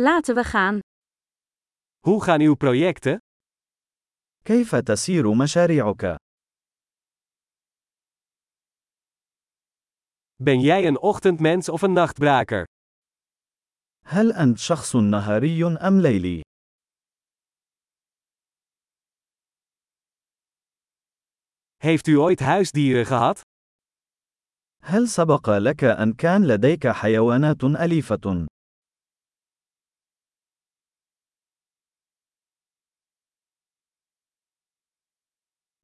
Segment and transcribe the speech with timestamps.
[0.00, 0.78] Laten we gaan.
[1.98, 3.18] Hoe gaan uw projecten?
[4.44, 6.16] كيف تسير مشاريعك؟
[10.42, 12.64] Ben jij een ochtendmens of een nachtbraker?
[14.04, 16.42] هل أنت شخص نهاري أم ليلي؟
[21.76, 23.40] Heeft u ooit huisdieren gehad?
[24.82, 28.46] هل سبق لك أن كان لديك حيوانات أليفة؟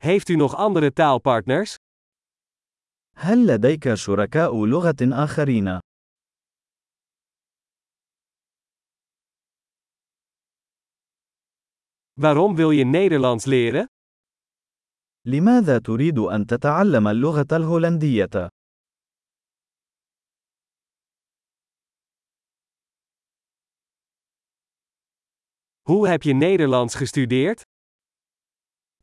[0.03, 1.75] Heeft u nog andere taalpartners?
[3.16, 5.79] هل لديك شركاء لغة آخرين؟
[12.13, 13.88] Waarom wil je Nederlands leren?
[15.25, 18.49] لماذا تريد أن تتعلم اللغة الهولندية؟
[25.89, 27.61] Hoe heb je Nederlands gestudeerd?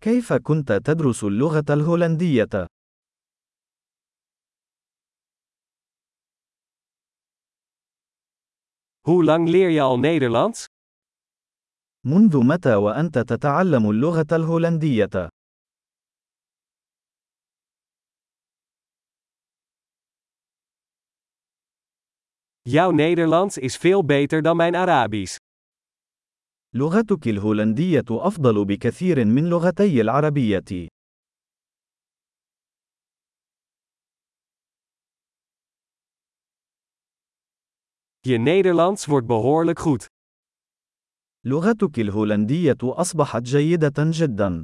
[0.04, 2.68] كيف كنت تدرس اللغة الهولندية؟
[9.08, 10.66] Hoe lang leer je al Nederlands?
[12.06, 15.30] منذ متى وأنت تتعلم اللغة الهولندية؟
[22.70, 25.51] Jouw Nederlands is veel beter dan mijn Arabisch.
[26.74, 30.88] لغتك الهولندية أفضل بكثير من لغتي العربية.
[38.28, 40.06] Je Nederlands wordt behoorlijk goed.
[41.46, 44.64] لغتك الهولندية أصبحت جيدة جدا.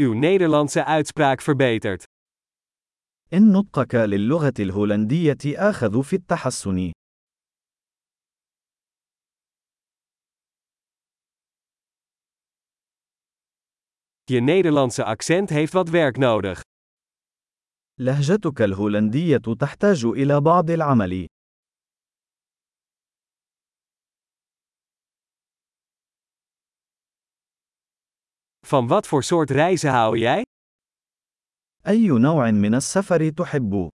[0.00, 2.04] Uw Nederlandse uitspraak verbetert.
[3.32, 6.92] إن نطقك للغة الهولندية آخذ في التحسن.
[14.30, 16.60] Je Nederlandse accent heeft wat werk nodig.
[18.00, 21.26] لهجتك الهولندية تحتاج إلى بعض العمل.
[28.66, 30.42] Van wat voor soort reizen hou jij?
[31.88, 33.90] أي نوع من السفر تحب؟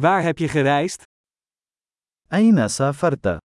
[0.00, 1.02] Waar heb je gereisd?
[2.32, 3.38] أين سافرت؟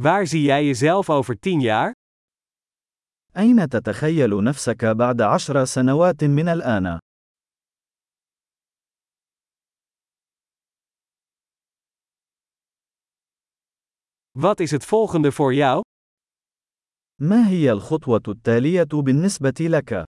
[0.00, 1.92] Waar zie jij jezelf over 10 jaar?
[3.36, 7.03] أين تتخيل نفسك بعد عشر سنوات من الآن؟
[14.39, 15.81] Wat is het volgende voor jou?
[17.21, 20.03] ما هي الخطوة التالية بالنسبة لك؟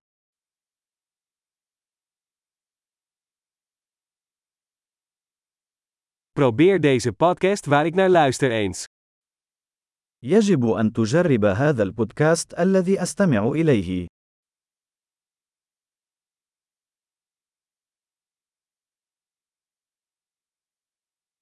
[6.40, 8.86] Probeer deze podcast waar ik naar luister eens.
[10.24, 14.08] يجب أن تجرب هذا البودكاست الذي أستمع إليه.